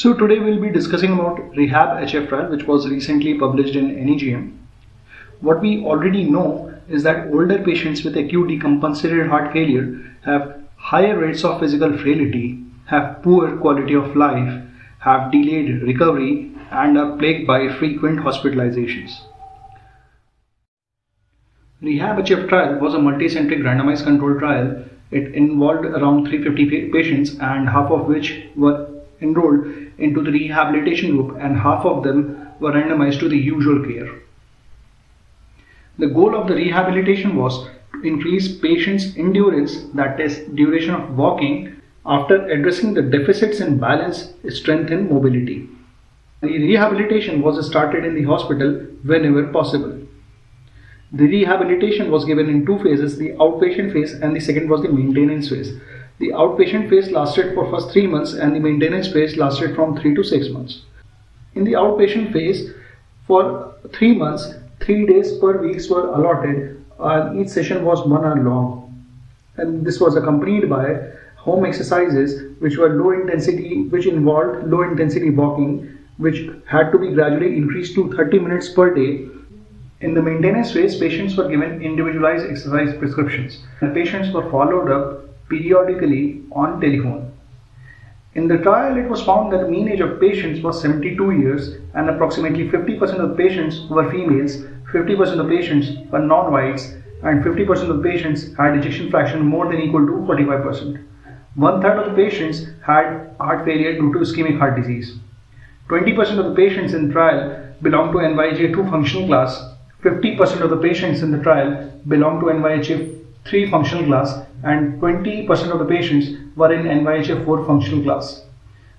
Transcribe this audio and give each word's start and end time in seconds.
So 0.00 0.14
today 0.14 0.38
we'll 0.38 0.62
be 0.62 0.70
discussing 0.70 1.12
about 1.12 1.54
Rehab 1.54 1.88
HF 2.02 2.28
trial 2.30 2.50
which 2.50 2.66
was 2.66 2.88
recently 2.88 3.34
published 3.38 3.76
in 3.76 3.88
NEJM. 3.96 4.56
What 5.40 5.60
we 5.60 5.84
already 5.84 6.24
know 6.24 6.74
is 6.88 7.02
that 7.02 7.26
older 7.26 7.58
patients 7.62 8.02
with 8.02 8.16
acute 8.16 8.48
decompensated 8.48 9.28
heart 9.28 9.52
failure 9.52 10.00
have 10.22 10.62
higher 10.76 11.18
rates 11.18 11.44
of 11.44 11.60
physical 11.60 11.98
frailty, 11.98 12.64
have 12.86 13.22
poor 13.22 13.58
quality 13.58 13.92
of 13.92 14.16
life, 14.16 14.62
have 15.00 15.30
delayed 15.32 15.82
recovery 15.82 16.50
and 16.70 16.96
are 16.96 17.18
plagued 17.18 17.46
by 17.46 17.68
frequent 17.68 18.20
hospitalizations. 18.20 19.18
Rehab 21.82 22.24
HF 22.24 22.48
trial 22.48 22.78
was 22.78 22.94
a 22.94 23.04
multicentric 23.08 23.60
randomized 23.60 24.04
controlled 24.04 24.38
trial. 24.38 24.82
It 25.10 25.34
involved 25.34 25.84
around 25.84 26.26
350 26.26 26.88
patients 26.88 27.38
and 27.38 27.68
half 27.68 27.90
of 27.90 28.06
which 28.06 28.46
were 28.56 28.99
enrolled 29.20 29.66
into 29.98 30.22
the 30.22 30.30
rehabilitation 30.30 31.16
group 31.16 31.36
and 31.40 31.56
half 31.56 31.84
of 31.84 32.02
them 32.02 32.48
were 32.60 32.72
randomized 32.72 33.20
to 33.20 33.28
the 33.28 33.38
usual 33.38 33.84
care. 33.84 34.10
The 35.98 36.08
goal 36.08 36.34
of 36.34 36.48
the 36.48 36.54
rehabilitation 36.54 37.36
was 37.36 37.66
to 37.92 38.02
increase 38.02 38.56
patients' 38.58 39.16
endurance, 39.16 39.84
that 39.94 40.18
is, 40.18 40.38
duration 40.54 40.94
of 40.94 41.16
walking, 41.16 41.76
after 42.06 42.46
addressing 42.46 42.94
the 42.94 43.02
deficits 43.02 43.60
in 43.60 43.78
balance, 43.78 44.32
strength, 44.48 44.90
and 44.90 45.10
mobility. 45.10 45.68
The 46.40 46.48
rehabilitation 46.48 47.42
was 47.42 47.64
started 47.66 48.04
in 48.04 48.14
the 48.14 48.22
hospital 48.22 48.86
whenever 49.04 49.46
possible. 49.48 49.98
The 51.12 51.26
rehabilitation 51.26 52.10
was 52.10 52.24
given 52.24 52.48
in 52.48 52.64
two 52.64 52.78
phases 52.78 53.18
the 53.18 53.30
outpatient 53.32 53.92
phase 53.92 54.12
and 54.12 54.34
the 54.34 54.40
second 54.40 54.70
was 54.70 54.80
the 54.82 54.88
maintenance 54.88 55.50
phase. 55.50 55.78
The 56.20 56.32
outpatient 56.32 56.90
phase 56.90 57.10
lasted 57.10 57.54
for 57.54 57.70
first 57.70 57.92
3 57.92 58.06
months 58.06 58.34
and 58.34 58.54
the 58.54 58.60
maintenance 58.60 59.10
phase 59.10 59.38
lasted 59.38 59.74
from 59.74 59.96
3 59.96 60.14
to 60.16 60.22
6 60.22 60.50
months. 60.50 60.82
In 61.54 61.64
the 61.64 61.72
outpatient 61.72 62.34
phase, 62.34 62.72
for 63.26 63.74
3 63.94 64.16
months, 64.16 64.54
3 64.80 65.06
days 65.06 65.32
per 65.38 65.56
week 65.62 65.80
were 65.88 66.08
allotted 66.08 66.84
and 66.98 67.40
each 67.40 67.48
session 67.48 67.86
was 67.86 68.06
1 68.06 68.24
hour 68.24 68.42
long. 68.42 68.68
And 69.56 69.82
this 69.86 69.98
was 69.98 70.14
accompanied 70.14 70.68
by 70.68 70.84
home 71.36 71.64
exercises 71.64 72.36
which 72.58 72.76
were 72.76 72.90
low 72.90 73.12
intensity, 73.12 73.88
which 73.88 74.06
involved 74.06 74.68
low 74.68 74.82
intensity 74.82 75.30
walking, 75.30 75.72
which 76.18 76.50
had 76.66 76.92
to 76.92 76.98
be 76.98 77.14
gradually 77.14 77.56
increased 77.56 77.94
to 77.94 78.12
30 78.12 78.40
minutes 78.40 78.68
per 78.68 78.92
day 78.94 79.26
in 80.00 80.14
the 80.14 80.22
maintenance 80.22 80.72
phase, 80.72 80.98
patients 80.98 81.36
were 81.36 81.46
given 81.48 81.82
individualized 81.82 82.46
exercise 82.50 82.96
prescriptions. 82.96 83.58
The 83.80 83.88
patients 83.88 84.32
were 84.32 84.50
followed 84.50 84.90
up 84.90 85.29
periodically 85.50 86.42
on 86.52 86.80
telephone. 86.80 87.32
In 88.34 88.46
the 88.46 88.58
trial, 88.58 88.96
it 88.96 89.08
was 89.08 89.22
found 89.22 89.52
that 89.52 89.60
the 89.62 89.68
mean 89.68 89.88
age 89.88 90.00
of 90.00 90.20
patients 90.20 90.62
was 90.62 90.80
72 90.80 91.32
years 91.32 91.74
and 91.94 92.08
approximately 92.08 92.68
50% 92.68 93.18
of 93.18 93.30
the 93.30 93.34
patients 93.34 93.80
were 93.90 94.08
females, 94.08 94.58
50% 94.92 95.32
of 95.32 95.38
the 95.38 95.48
patients 95.48 95.88
were 96.12 96.20
non-whites, 96.20 96.92
and 97.24 97.44
50% 97.44 97.82
of 97.82 97.88
the 97.88 98.02
patients 98.08 98.54
had 98.56 98.76
ejection 98.76 99.10
fraction 99.10 99.42
more 99.42 99.66
than 99.66 99.80
equal 99.80 100.06
to 100.06 100.12
45%. 100.12 101.04
One 101.56 101.82
third 101.82 101.98
of 101.98 102.10
the 102.10 102.22
patients 102.22 102.66
had 102.86 103.34
heart 103.40 103.64
failure 103.64 103.94
due 103.94 104.12
to 104.12 104.20
ischemic 104.20 104.58
heart 104.58 104.76
disease. 104.76 105.16
20% 105.88 106.38
of 106.38 106.44
the 106.44 106.54
patients 106.54 106.92
in 106.92 107.10
trial 107.10 107.66
belonged 107.82 108.12
to 108.12 108.18
NYHA 108.18 108.72
2 108.72 108.84
functional 108.90 109.26
class. 109.26 109.60
50% 110.02 110.60
of 110.60 110.70
the 110.70 110.76
patients 110.76 111.22
in 111.22 111.32
the 111.32 111.42
trial 111.42 111.92
belonged 112.06 112.40
to 112.40 112.46
NYHA 112.46 113.18
3 113.44 113.70
functional 113.70 114.04
class 114.06 114.46
and 114.62 115.00
20% 115.00 115.48
of 115.70 115.78
the 115.78 115.84
patients 115.84 116.38
were 116.56 116.72
in 116.72 116.86
NYHA 116.86 117.44
4 117.44 117.66
functional 117.66 118.02
class. 118.02 118.44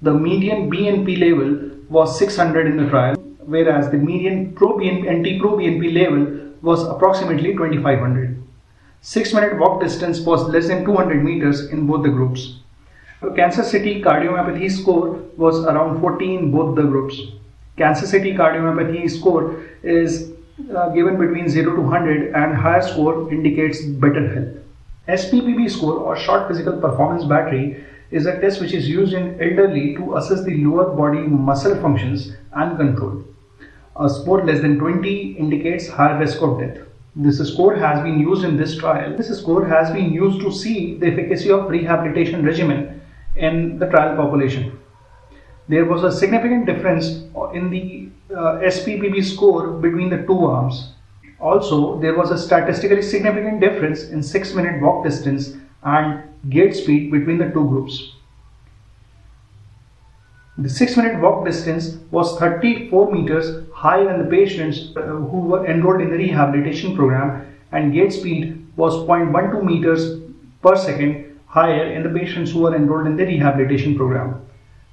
The 0.00 0.12
median 0.12 0.70
BNP 0.70 1.18
level 1.20 1.70
was 1.88 2.18
600 2.18 2.66
in 2.66 2.76
the 2.76 2.88
trial, 2.88 3.14
whereas 3.40 3.90
the 3.90 3.98
median 3.98 4.54
pro 4.54 4.78
NT-proBNP 4.78 5.92
level 5.94 6.52
was 6.62 6.82
approximately 6.84 7.52
2500. 7.52 8.42
6 9.02 9.34
minute 9.34 9.58
walk 9.58 9.80
distance 9.80 10.20
was 10.20 10.42
less 10.48 10.68
than 10.68 10.84
200 10.84 11.22
meters 11.22 11.66
in 11.66 11.86
both 11.86 12.02
the 12.04 12.08
groups. 12.08 12.56
The 13.20 13.30
Kansas 13.30 13.70
City 13.70 14.00
cardiomyopathy 14.02 14.70
score 14.70 15.20
was 15.36 15.64
around 15.64 16.00
40 16.00 16.34
in 16.34 16.50
both 16.50 16.76
the 16.76 16.82
groups. 16.82 17.20
Kansas 17.76 18.10
City 18.10 18.32
cardiomyopathy 18.32 19.10
score 19.10 19.62
is 19.82 20.32
uh, 20.76 20.88
given 20.90 21.18
between 21.18 21.48
0 21.48 21.76
to 21.76 21.82
100 21.82 22.34
and 22.34 22.54
higher 22.54 22.82
score 22.82 23.30
indicates 23.32 23.84
better 23.84 24.34
health. 24.34 24.61
SPPB 25.08 25.68
score 25.68 25.98
or 25.98 26.16
short 26.16 26.46
physical 26.46 26.80
performance 26.80 27.24
battery 27.24 27.84
is 28.12 28.26
a 28.26 28.40
test 28.40 28.60
which 28.60 28.72
is 28.72 28.88
used 28.88 29.14
in 29.14 29.40
elderly 29.42 29.96
to 29.96 30.16
assess 30.16 30.44
the 30.44 30.62
lower 30.64 30.94
body 30.94 31.20
muscle 31.20 31.74
functions 31.80 32.32
and 32.52 32.76
control. 32.76 33.24
A 33.96 34.08
score 34.08 34.44
less 34.44 34.60
than 34.60 34.78
20 34.78 35.32
indicates 35.32 35.88
high 35.88 36.16
risk 36.18 36.40
of 36.40 36.60
death. 36.60 36.78
This 37.16 37.38
score 37.52 37.74
has 37.74 38.02
been 38.02 38.20
used 38.20 38.44
in 38.44 38.56
this 38.56 38.76
trial. 38.76 39.16
This 39.16 39.36
score 39.38 39.66
has 39.66 39.90
been 39.90 40.12
used 40.12 40.40
to 40.40 40.52
see 40.52 40.96
the 40.96 41.08
efficacy 41.08 41.50
of 41.50 41.68
rehabilitation 41.68 42.44
regimen 42.44 43.00
in 43.36 43.78
the 43.78 43.86
trial 43.86 44.16
population. 44.16 44.78
There 45.68 45.84
was 45.84 46.04
a 46.04 46.12
significant 46.12 46.66
difference 46.66 47.24
in 47.54 47.70
the 47.70 48.08
uh, 48.30 48.60
SPPB 48.74 49.24
score 49.24 49.72
between 49.72 50.10
the 50.10 50.22
two 50.26 50.46
arms. 50.46 50.92
Also, 51.42 51.98
there 51.98 52.16
was 52.16 52.30
a 52.30 52.38
statistically 52.38 53.02
significant 53.02 53.60
difference 53.60 54.04
in 54.04 54.22
6 54.22 54.54
minute 54.54 54.80
walk 54.80 55.04
distance 55.04 55.54
and 55.82 56.22
gait 56.48 56.74
speed 56.74 57.10
between 57.10 57.38
the 57.38 57.50
two 57.50 57.66
groups. 57.68 58.12
The 60.56 60.68
6 60.68 60.96
minute 60.96 61.20
walk 61.20 61.44
distance 61.44 61.96
was 62.12 62.38
34 62.38 63.10
meters 63.10 63.66
higher 63.74 64.08
in 64.14 64.22
the 64.22 64.30
patients 64.30 64.96
uh, 64.96 65.00
who 65.00 65.40
were 65.52 65.66
enrolled 65.66 66.00
in 66.00 66.10
the 66.10 66.18
rehabilitation 66.18 66.94
program 66.94 67.52
and 67.72 67.92
gait 67.92 68.12
speed 68.12 68.64
was 68.76 68.94
0.12 68.94 69.64
meters 69.64 70.20
per 70.62 70.76
second 70.76 71.40
higher 71.46 71.86
in 71.92 72.04
the 72.04 72.18
patients 72.20 72.52
who 72.52 72.60
were 72.60 72.76
enrolled 72.76 73.06
in 73.06 73.16
the 73.16 73.26
rehabilitation 73.26 73.96
program. 73.96 74.40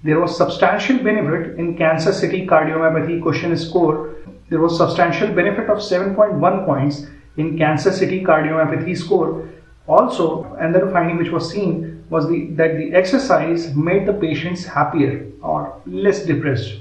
There 0.04 0.20
was 0.20 0.38
substantial 0.38 0.98
benefit 1.00 1.60
in 1.60 1.78
Kansas 1.78 2.20
City 2.20 2.48
cardiomyopathy 2.48 3.22
question 3.22 3.58
score 3.58 4.16
there 4.50 4.60
was 4.60 4.78
substantial 4.78 5.32
benefit 5.32 5.70
of 5.70 5.78
7.1 5.78 6.66
points 6.66 7.06
in 7.38 7.58
Kansas 7.58 7.98
City 7.98 8.24
cardiomyopathy 8.24 8.98
score. 8.98 9.48
Also, 9.88 10.56
another 10.60 10.92
finding 10.92 11.18
which 11.18 11.32
was 11.32 11.52
seen 11.52 12.04
was 12.10 12.28
the, 12.28 12.48
that 12.52 12.78
the 12.78 12.94
exercise 12.94 13.76
made 13.76 14.08
the 14.08 14.14
patients 14.14 14.66
happier 14.66 15.28
or 15.42 15.80
less 15.86 16.26
depressed. 16.26 16.78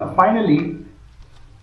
Uh, 0.00 0.14
finally, 0.14 0.78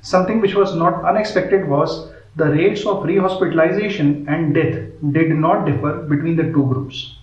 something 0.02 0.42
which 0.42 0.56
was 0.56 0.76
not 0.76 1.06
unexpected 1.06 1.68
was 1.68 2.12
the 2.36 2.46
rates 2.46 2.86
of 2.86 3.04
rehospitalization 3.04 4.28
and 4.28 4.54
death 4.54 4.78
did 5.14 5.32
not 5.32 5.66
differ 5.66 6.04
between 6.04 6.36
the 6.36 6.44
two 6.44 6.66
groups. 6.66 7.16